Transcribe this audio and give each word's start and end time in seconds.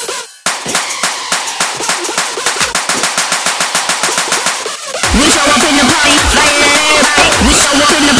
We 0.00 0.06
show 5.28 5.44
up 5.44 5.60
in 5.60 5.76
the 5.76 5.84
party, 5.92 6.16
like, 7.04 7.28
we 7.44 7.52
show 7.52 7.74
up 7.76 7.92
in 7.92 8.06
the 8.08 8.19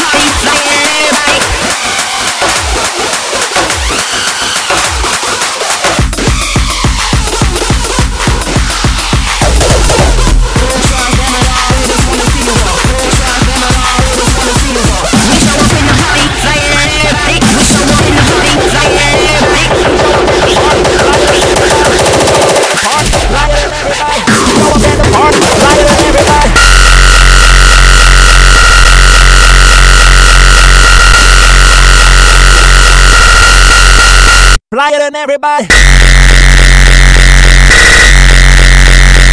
than 34.89 35.15
everybody. 35.15 35.67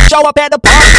Show 0.08 0.26
up 0.26 0.36
at 0.38 0.50
the 0.50 0.58
party. 0.58 0.97